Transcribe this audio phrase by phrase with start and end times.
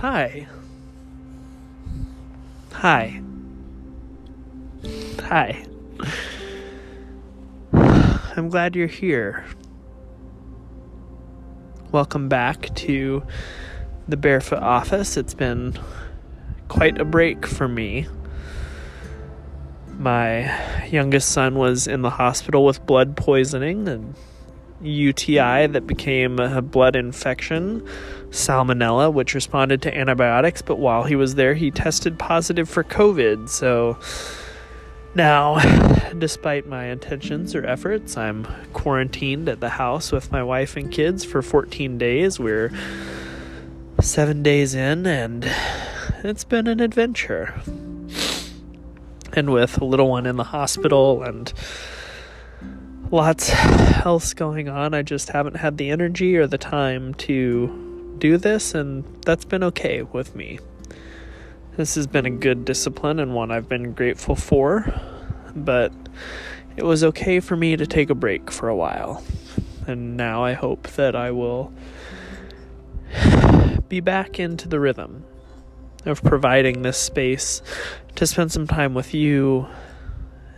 [0.00, 0.46] Hi.
[2.72, 3.20] Hi.
[5.24, 5.66] Hi.
[7.74, 9.44] I'm glad you're here.
[11.92, 13.22] Welcome back to
[14.08, 15.18] the Barefoot office.
[15.18, 15.78] It's been
[16.68, 18.06] quite a break for me.
[19.98, 24.14] My youngest son was in the hospital with blood poisoning and
[24.80, 27.86] UTI that became a blood infection,
[28.30, 30.62] salmonella, which responded to antibiotics.
[30.62, 33.48] But while he was there, he tested positive for COVID.
[33.48, 33.98] So
[35.14, 35.58] now,
[36.18, 41.24] despite my intentions or efforts, I'm quarantined at the house with my wife and kids
[41.24, 42.38] for 14 days.
[42.38, 42.72] We're
[44.00, 45.50] seven days in, and
[46.22, 47.60] it's been an adventure.
[49.32, 51.52] And with a little one in the hospital and
[53.10, 53.52] lots
[54.04, 54.94] else going on.
[54.94, 57.89] I just haven't had the energy or the time to
[58.20, 60.60] do this, and that's been okay with me.
[61.76, 64.92] This has been a good discipline and one I've been grateful for,
[65.56, 65.92] but
[66.76, 69.24] it was okay for me to take a break for a while.
[69.86, 71.72] And now I hope that I will
[73.88, 75.24] be back into the rhythm
[76.04, 77.62] of providing this space
[78.16, 79.66] to spend some time with you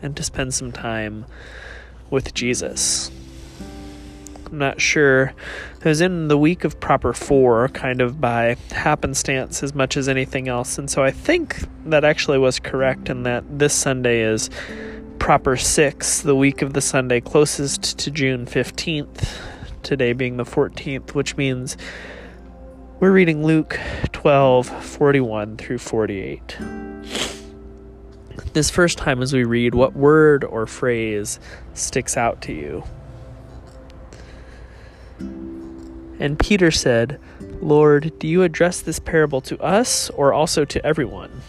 [0.02, 1.24] and to spend some time
[2.10, 3.10] with Jesus.
[4.52, 5.32] I'm not sure.
[5.78, 10.10] It was in the week of Proper 4, kind of by happenstance as much as
[10.10, 10.76] anything else.
[10.76, 14.50] And so I think that actually was correct, and that this Sunday is
[15.18, 19.40] Proper 6, the week of the Sunday closest to June 15th,
[19.82, 21.78] today being the 14th, which means
[23.00, 23.80] we're reading Luke
[24.12, 26.58] 12 41 through 48
[28.52, 31.40] this first time as we read, what word or phrase
[31.72, 32.84] sticks out to you?
[36.22, 37.18] And Peter said,
[37.60, 41.42] Lord, do you address this parable to us or also to everyone?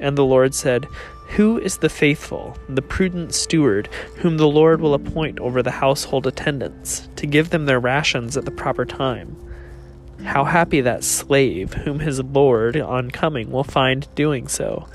[0.00, 0.88] And the Lord said,
[1.36, 6.26] Who is the faithful, the prudent steward, whom the Lord will appoint over the household
[6.26, 9.36] attendants, to give them their rations at the proper time?
[10.24, 14.88] How happy that slave, whom his Lord, on coming, will find doing so.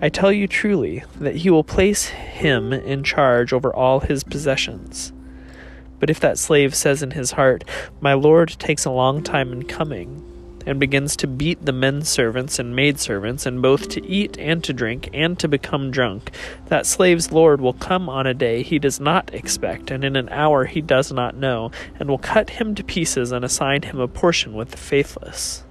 [0.00, 5.12] I tell you truly that he will place him in charge over all his possessions.
[6.02, 7.62] But if that slave says in his heart,
[8.00, 10.20] My Lord takes a long time in coming,
[10.66, 14.64] and begins to beat the men servants and maid servants, and both to eat and
[14.64, 16.32] to drink and to become drunk,
[16.66, 20.28] that slave's Lord will come on a day he does not expect, and in an
[20.30, 21.70] hour he does not know,
[22.00, 25.62] and will cut him to pieces and assign him a portion with the faithless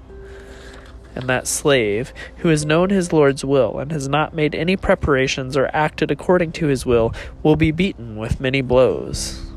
[1.13, 5.57] and that slave, who has known his Lord's will and has not made any preparations
[5.57, 9.50] or acted according to his will, will be beaten with many blows.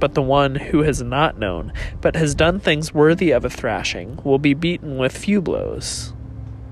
[0.00, 4.18] But the one who has not known, but has done things worthy of a thrashing,
[4.24, 6.14] will be beaten with few blows.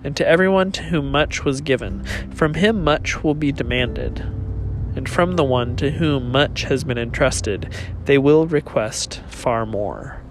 [0.02, 4.20] And to everyone to whom much was given, from him much will be demanded.
[4.96, 7.72] And from the one to whom much has been entrusted,
[8.06, 10.22] they will request far more.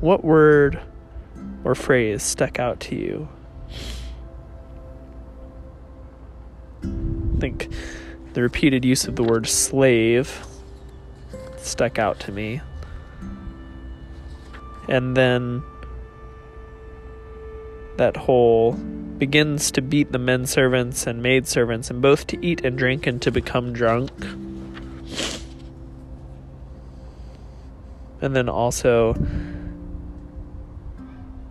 [0.00, 0.80] What word
[1.64, 3.28] or phrase stuck out to you?
[6.82, 7.72] I think
[8.34, 10.46] the repeated use of the word slave
[11.58, 12.60] stuck out to me.
[14.88, 15.62] And then
[17.96, 22.64] that whole begins to beat the men servants and maid servants, and both to eat
[22.64, 24.10] and drink and to become drunk.
[28.20, 29.14] And then also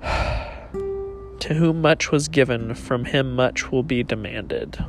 [1.41, 4.83] To whom much was given, from him much will be demanded.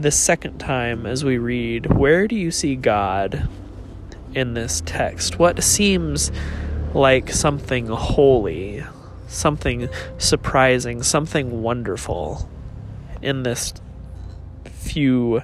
[0.00, 3.48] The second time, as we read, where do you see God
[4.32, 5.40] in this text?
[5.40, 6.30] What seems
[6.94, 8.84] like something holy,
[9.26, 12.48] something surprising, something wonderful
[13.20, 13.74] in this
[14.64, 15.42] few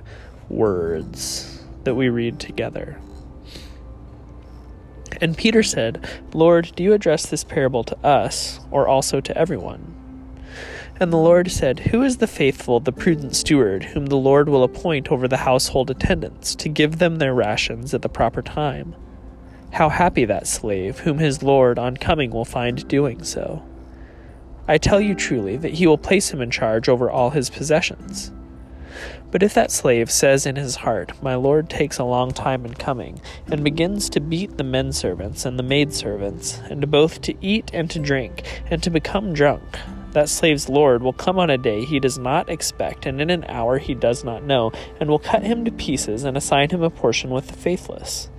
[0.48, 2.96] words that we read together.
[5.20, 9.94] And Peter said, Lord, do you address this parable to us, or also to everyone?
[11.00, 14.62] And the Lord said, Who is the faithful, the prudent steward, whom the Lord will
[14.62, 18.94] appoint over the household attendants, to give them their rations at the proper time?
[19.72, 23.64] How happy that slave, whom his Lord on coming will find doing so.
[24.68, 28.30] I tell you truly that he will place him in charge over all his possessions.
[29.30, 32.74] But if that slave says in his heart, My Lord takes a long time in
[32.74, 33.20] coming,
[33.50, 37.70] and begins to beat the men servants and the maid servants, and both to eat
[37.72, 39.62] and to drink, and to become drunk,
[40.14, 43.44] that slave's Lord will come on a day he does not expect, and in an
[43.48, 44.70] hour he does not know,
[45.00, 48.30] and will cut him to pieces and assign him a portion with the faithless.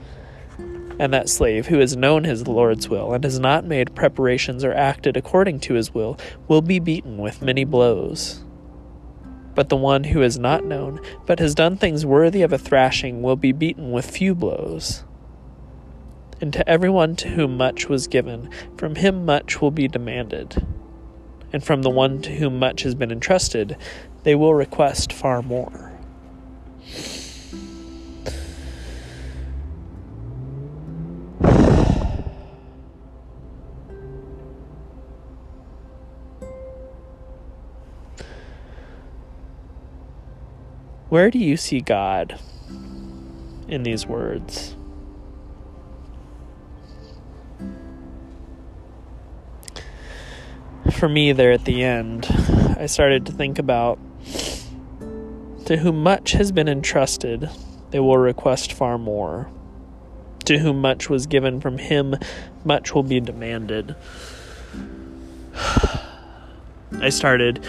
[0.97, 4.73] And that slave, who has known his Lord's will, and has not made preparations or
[4.73, 6.17] acted according to his will,
[6.47, 8.44] will be beaten with many blows.
[9.55, 13.21] But the one who has not known, but has done things worthy of a thrashing,
[13.21, 15.03] will be beaten with few blows.
[16.41, 20.67] And to everyone to whom much was given, from him much will be demanded.
[21.53, 23.77] And from the one to whom much has been entrusted,
[24.23, 25.93] they will request far more.
[41.15, 42.37] Where do you see God
[43.69, 44.75] in these words?
[50.91, 52.25] For me, there at the end,
[52.77, 53.97] I started to think about
[55.67, 57.49] to whom much has been entrusted,
[57.91, 59.49] they will request far more.
[60.43, 62.15] To whom much was given from him,
[62.65, 63.95] much will be demanded.
[66.99, 67.65] I started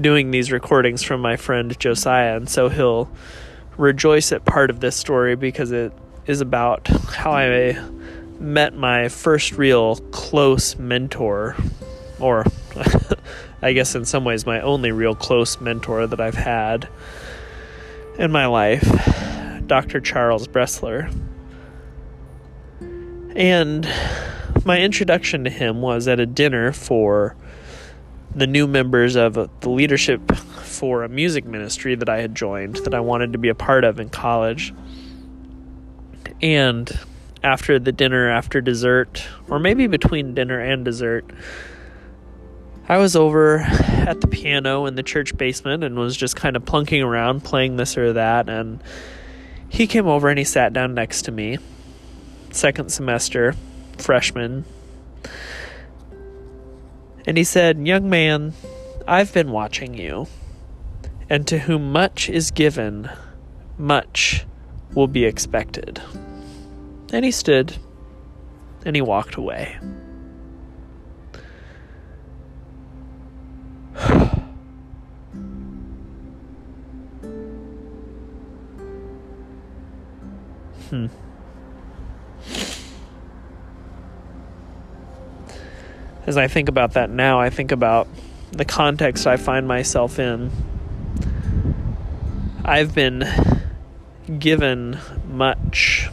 [0.00, 3.10] doing these recordings from my friend Josiah, and so he'll
[3.76, 5.92] rejoice at part of this story because it
[6.26, 7.78] is about how I
[8.38, 11.56] met my first real close mentor,
[12.18, 12.44] or
[13.62, 16.88] I guess in some ways my only real close mentor that I've had
[18.18, 18.86] in my life,
[19.66, 20.00] Dr.
[20.00, 21.12] Charles Bressler.
[23.36, 23.88] And
[24.64, 27.36] my introduction to him was at a dinner for
[28.34, 32.94] the new members of the leadership for a music ministry that I had joined that
[32.94, 34.74] I wanted to be a part of in college.
[36.42, 36.90] And
[37.42, 41.30] after the dinner, after dessert, or maybe between dinner and dessert,
[42.88, 46.64] I was over at the piano in the church basement and was just kind of
[46.64, 48.48] plunking around playing this or that.
[48.48, 48.82] And
[49.68, 51.58] he came over and he sat down next to me,
[52.50, 53.54] second semester,
[53.96, 54.64] freshman
[57.26, 58.54] and he said, Young man,
[59.06, 60.26] I've been watching you,
[61.30, 63.08] and to whom much is given,
[63.78, 64.44] much
[64.94, 66.02] will be expected.
[67.12, 67.76] And he stood
[68.84, 69.78] and he walked away.
[80.90, 81.06] hmm.
[86.26, 88.08] As I think about that now, I think about
[88.52, 90.50] the context I find myself in.
[92.64, 93.24] I've been
[94.38, 94.98] given
[95.28, 96.08] much,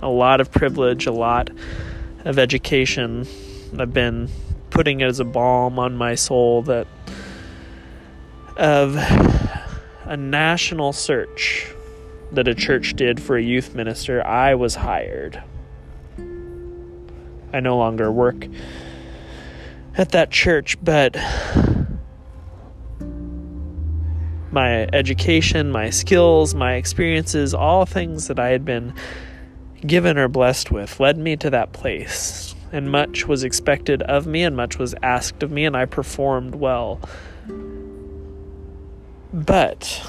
[0.00, 1.50] a lot of privilege, a lot
[2.24, 3.26] of education.
[3.76, 4.28] I've been
[4.70, 6.86] putting it as a balm on my soul that
[8.56, 8.96] of
[10.04, 11.72] a national search
[12.32, 15.42] that a church did for a youth minister, I was hired.
[17.52, 18.46] I no longer work
[19.98, 21.16] at that church, but
[24.52, 28.94] my education, my skills, my experiences, all things that I had been
[29.80, 32.54] given or blessed with led me to that place.
[32.70, 36.54] And much was expected of me, and much was asked of me, and I performed
[36.54, 37.00] well.
[39.32, 40.02] But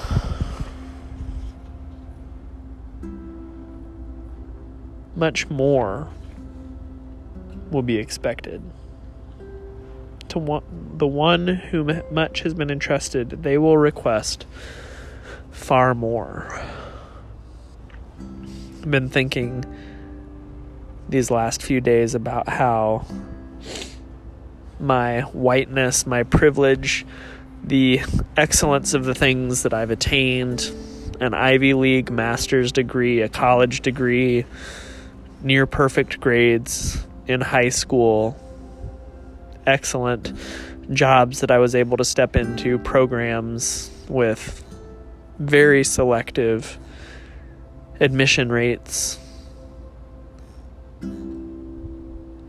[5.15, 6.09] much more
[7.71, 8.61] will be expected
[10.29, 10.63] to one,
[10.97, 14.45] the one whom much has been entrusted, they will request
[15.51, 16.47] far more.
[18.19, 19.65] I've been thinking
[21.09, 23.05] these last few days about how
[24.79, 27.05] my whiteness, my privilege,
[27.63, 28.01] the
[28.37, 30.71] excellence of the things that I've attained
[31.19, 34.45] an Ivy League master's degree, a college degree,
[35.41, 38.37] near perfect grades in high school
[39.69, 40.33] excellent
[40.91, 44.63] jobs that I was able to step into, programs with
[45.37, 46.77] very selective
[47.99, 49.19] admission rates.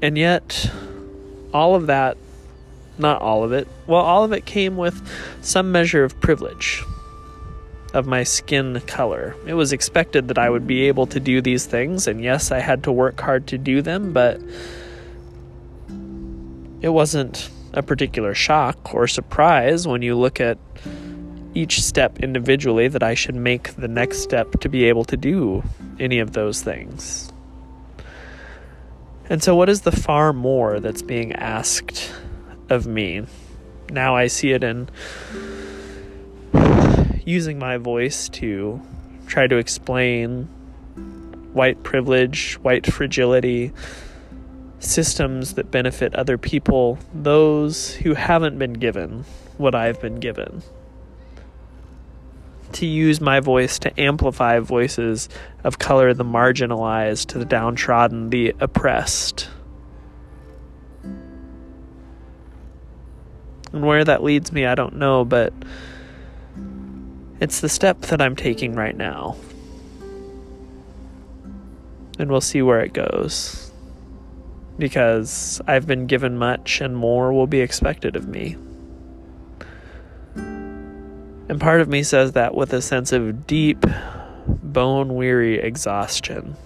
[0.02, 0.70] And yet,
[1.52, 2.16] all of that,
[2.98, 5.06] not all of it, well, all of it came with
[5.42, 6.82] some measure of privilege
[7.92, 9.34] of my skin color.
[9.46, 12.60] It was expected that I would be able to do these things, and yes, I
[12.60, 14.40] had to work hard to do them, but
[16.82, 20.58] it wasn't a particular shock or surprise when you look at
[21.54, 25.62] each step individually that I should make the next step to be able to do
[25.98, 27.32] any of those things.
[29.28, 32.12] And so, what is the far more that's being asked
[32.68, 33.26] of me?
[33.90, 34.88] Now I see it in
[37.24, 38.80] using my voice to
[39.26, 40.44] try to explain
[41.52, 43.72] white privilege, white fragility,
[44.80, 49.24] systems that benefit other people, those who haven't been given
[49.56, 50.62] what I've been given.
[52.72, 55.28] To use my voice to amplify voices
[55.64, 59.48] of color, the marginalized, the downtrodden, the oppressed.
[63.72, 65.52] And where that leads me, I don't know, but
[67.40, 69.36] it's the step that I'm taking right now.
[72.18, 73.69] And we'll see where it goes.
[74.80, 78.56] Because I've been given much, and more will be expected of me.
[80.34, 83.84] And part of me says that with a sense of deep,
[84.46, 86.56] bone weary exhaustion.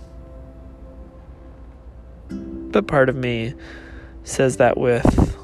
[2.30, 3.54] But part of me
[4.22, 5.36] says that with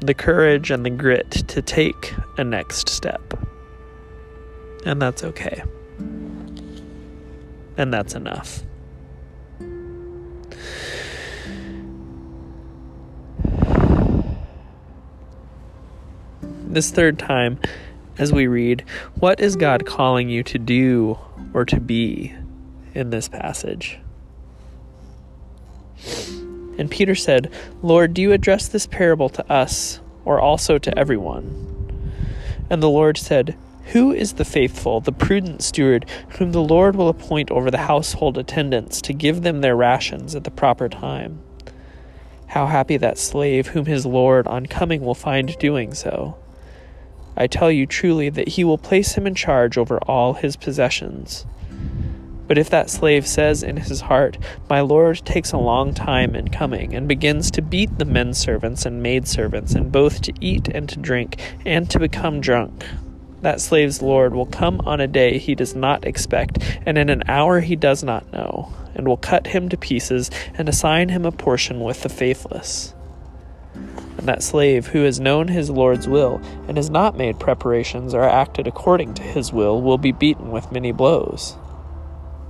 [0.00, 3.38] the courage and the grit to take a next step.
[4.84, 5.62] And that's okay.
[7.76, 8.62] And that's enough.
[16.74, 17.58] This third time
[18.18, 18.84] as we read,
[19.18, 21.18] What is God calling you to do
[21.52, 22.34] or to be
[22.94, 23.98] in this passage?
[26.78, 27.52] And Peter said,
[27.82, 31.60] Lord, do you address this parable to us or also to everyone?
[32.68, 33.56] And the Lord said,
[33.92, 38.36] Who is the faithful, the prudent steward, whom the Lord will appoint over the household
[38.36, 41.40] attendants to give them their rations at the proper time?
[42.48, 46.36] How happy that slave whom his Lord on coming will find doing so.
[47.36, 51.46] I tell you truly that he will place him in charge over all his possessions.
[52.46, 54.36] But if that slave says in his heart,
[54.68, 58.84] My Lord takes a long time in coming, and begins to beat the men servants
[58.84, 62.84] and maid servants, and both to eat and to drink, and to become drunk,
[63.44, 67.22] that slave's Lord will come on a day he does not expect, and in an
[67.28, 71.30] hour he does not know, and will cut him to pieces, and assign him a
[71.30, 72.93] portion with the faithless.
[74.24, 78.22] And that slave who has known his Lord's will and has not made preparations or
[78.22, 81.58] acted according to his will will be beaten with many blows.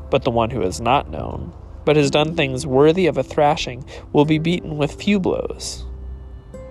[0.08, 1.52] But the one who has not known,
[1.84, 5.84] but has done things worthy of a thrashing, will be beaten with few blows.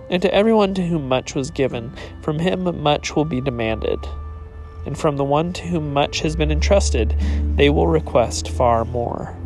[0.10, 1.92] And to everyone to whom much was given,
[2.22, 4.00] from him much will be demanded.
[4.86, 7.14] And from the one to whom much has been entrusted,
[7.58, 9.38] they will request far more.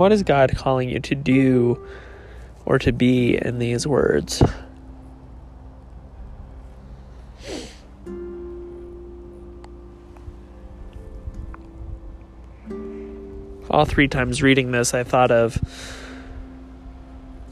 [0.00, 1.86] What is God calling you to do
[2.64, 4.42] or to be in these words?
[13.68, 15.58] All three times reading this, I thought of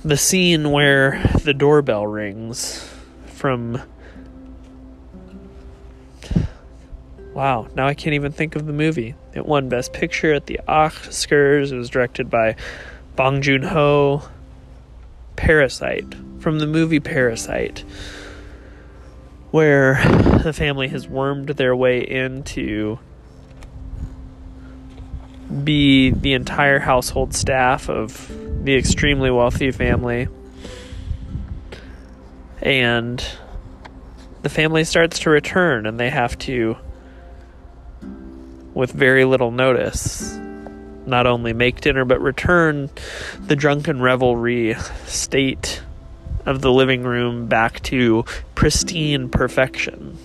[0.03, 2.91] the scene where the doorbell rings
[3.27, 3.83] from
[7.39, 9.15] Wow, now I can't even think of the movie.
[9.33, 11.71] It won Best Picture at the Oscars.
[11.71, 12.57] It was directed by
[13.15, 14.25] Bong Joon Ho.
[15.37, 17.85] Parasite, from the movie Parasite,
[19.53, 20.03] where
[20.43, 22.99] the family has wormed their way into
[25.63, 28.33] be the entire household staff of
[28.65, 30.27] the extremely wealthy family.
[32.61, 33.25] And
[34.43, 36.79] the family starts to return and they have to
[38.79, 40.39] with very little notice.
[41.05, 42.91] Not only make dinner, but return
[43.41, 45.83] the drunken revelry state
[46.47, 50.17] of the living room back to pristine perfection.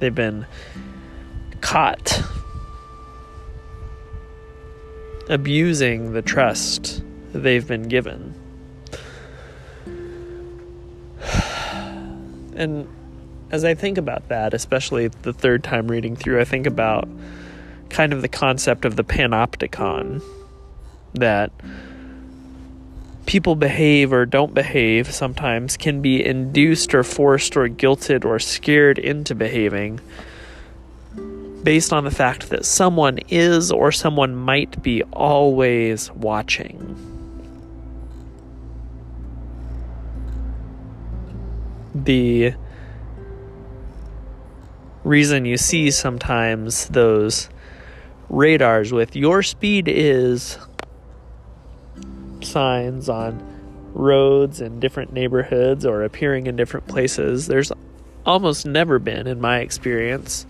[0.00, 0.46] They've been
[1.60, 2.20] caught
[5.28, 8.34] abusing the trust they've been given.
[12.56, 12.86] And
[13.54, 17.08] as I think about that, especially the third time reading through, I think about
[17.88, 20.20] kind of the concept of the panopticon
[21.14, 21.52] that
[23.26, 28.98] people behave or don't behave sometimes can be induced or forced or guilted or scared
[28.98, 30.00] into behaving
[31.62, 36.96] based on the fact that someone is or someone might be always watching.
[41.94, 42.54] The
[45.04, 47.48] reason you see sometimes those
[48.28, 50.58] radars with your speed is
[52.40, 53.52] signs on
[53.92, 57.46] roads in different neighborhoods or appearing in different places.
[57.46, 57.70] There's
[58.26, 60.46] almost never been, in my experience,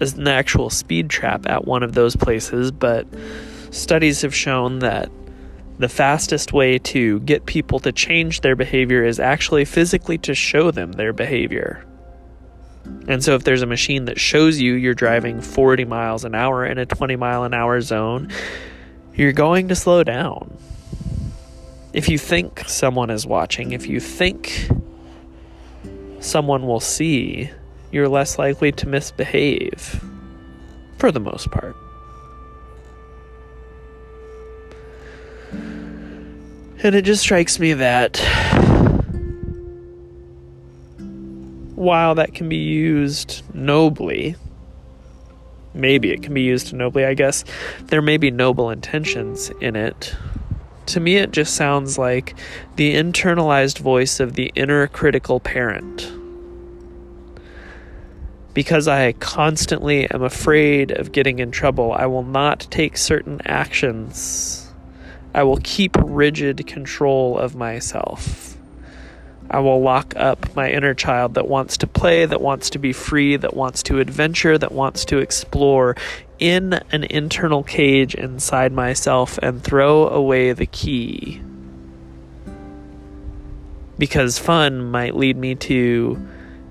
[0.00, 3.06] an actual speed trap at one of those places, but
[3.70, 5.10] studies have shown that
[5.78, 10.70] the fastest way to get people to change their behavior is actually physically to show
[10.70, 11.84] them their behavior.
[13.06, 16.64] And so, if there's a machine that shows you you're driving 40 miles an hour
[16.64, 18.30] in a 20 mile an hour zone,
[19.14, 20.56] you're going to slow down.
[21.92, 24.68] If you think someone is watching, if you think
[26.20, 27.50] someone will see,
[27.90, 30.04] you're less likely to misbehave
[30.98, 31.74] for the most part.
[36.80, 38.20] And it just strikes me that
[41.78, 44.36] while that can be used nobly,
[45.74, 47.44] maybe it can be used nobly, I guess,
[47.84, 50.14] there may be noble intentions in it.
[50.86, 52.34] To me, it just sounds like
[52.76, 56.12] the internalized voice of the inner critical parent.
[58.54, 64.68] Because I constantly am afraid of getting in trouble, I will not take certain actions
[65.34, 68.57] I will keep rigid control of myself.
[69.50, 72.92] I will lock up my inner child that wants to play, that wants to be
[72.92, 75.96] free, that wants to adventure, that wants to explore
[76.38, 81.42] in an internal cage inside myself and throw away the key.
[83.98, 86.28] Because fun might lead me to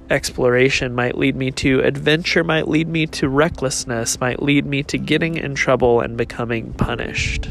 [0.10, 4.98] exploration, might lead me to adventure, might lead me to recklessness, might lead me to
[4.98, 7.50] getting in trouble and becoming punished.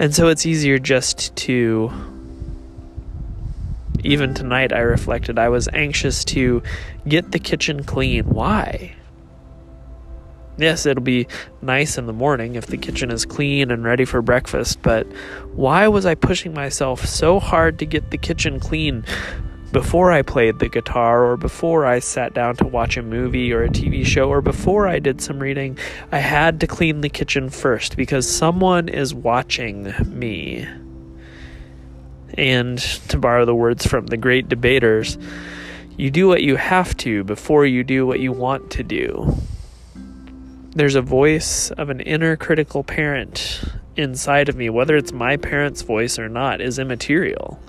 [0.00, 1.92] And so it's easier just to.
[4.02, 6.62] Even tonight, I reflected I was anxious to
[7.06, 8.24] get the kitchen clean.
[8.24, 8.94] Why?
[10.56, 11.26] Yes, it'll be
[11.60, 15.06] nice in the morning if the kitchen is clean and ready for breakfast, but
[15.54, 19.04] why was I pushing myself so hard to get the kitchen clean
[19.72, 23.62] before I played the guitar, or before I sat down to watch a movie or
[23.62, 25.78] a TV show, or before I did some reading,
[26.10, 30.66] I had to clean the kitchen first because someone is watching me.
[32.34, 35.18] And to borrow the words from the great debaters,
[35.96, 39.36] you do what you have to before you do what you want to do.
[40.72, 43.62] There's a voice of an inner critical parent
[43.96, 47.60] inside of me, whether it's my parent's voice or not, is immaterial.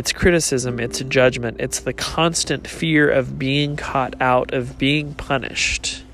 [0.00, 6.04] It's criticism, it's judgment, it's the constant fear of being caught out, of being punished.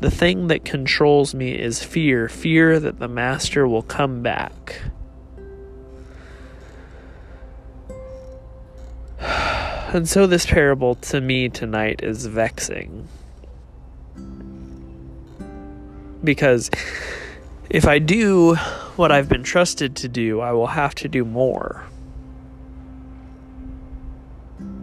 [0.00, 4.82] The thing that controls me is fear fear that the master will come back.
[9.94, 13.08] And so, this parable to me tonight is vexing.
[16.22, 16.70] Because
[17.70, 18.56] if I do
[18.96, 21.86] what I've been trusted to do, I will have to do more.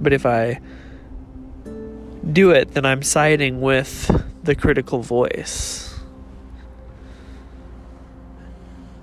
[0.05, 0.61] But if I
[2.31, 5.99] do it, then I'm siding with the critical voice.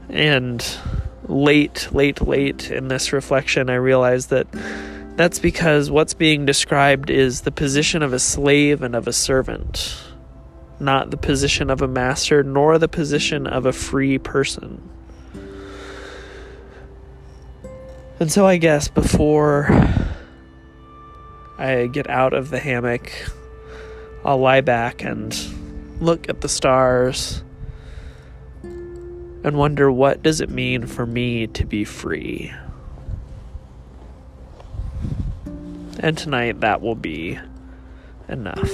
[0.09, 0.65] And
[1.27, 4.47] late, late, late in this reflection, I realized that
[5.17, 10.01] that's because what's being described is the position of a slave and of a servant,
[10.79, 14.89] not the position of a master, nor the position of a free person.
[18.21, 19.67] And so I guess before
[21.59, 23.13] I get out of the hammock,
[24.25, 25.37] I'll lie back and
[26.01, 27.43] look at the stars
[28.63, 32.53] and wonder what does it mean for me to be free.
[35.99, 37.39] And tonight that will be
[38.29, 38.71] enough.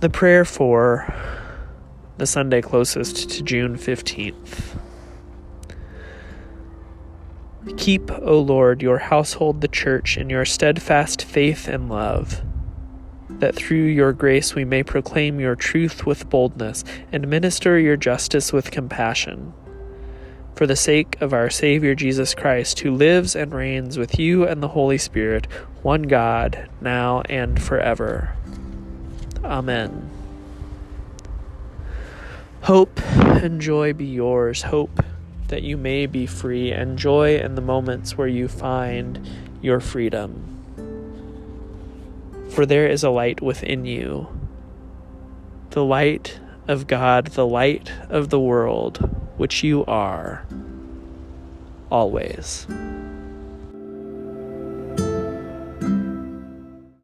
[0.00, 1.12] The prayer for
[2.18, 4.78] the Sunday closest to June 15th.
[7.76, 12.42] Keep, O Lord, your household, the church, in your steadfast faith and love,
[13.28, 18.52] that through your grace we may proclaim your truth with boldness and minister your justice
[18.52, 19.54] with compassion.
[20.54, 24.62] For the sake of our Savior Jesus Christ, who lives and reigns with you and
[24.62, 25.46] the Holy Spirit,
[25.82, 28.36] one God, now and forever.
[29.42, 30.10] Amen.
[32.62, 34.62] Hope and joy be yours.
[34.62, 35.02] Hope
[35.48, 39.28] that you may be free and joy in the moments where you find
[39.60, 40.50] your freedom.
[42.50, 44.28] For there is a light within you,
[45.70, 48.98] the light of God, the light of the world
[49.36, 50.46] which you are
[51.90, 52.66] always.